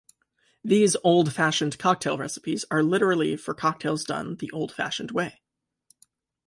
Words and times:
These 0.63 0.95
Old 1.03 1.31
Fashioned 1.31 1.77
cocktail 1.77 2.17
recipes 2.17 2.65
are 2.71 2.81
literally 2.81 3.37
for 3.37 3.53
cocktails 3.53 4.03
done 4.03 4.35
the 4.37 4.49
old-fashioned 4.51 5.11
way. 5.11 5.43